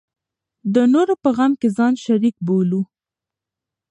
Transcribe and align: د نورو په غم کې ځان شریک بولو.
د 0.73 0.75
نورو 0.93 1.13
په 1.23 1.29
غم 1.37 1.51
کې 1.59 1.69
ځان 1.77 1.93
شریک 2.03 2.35
بولو. 2.47 2.81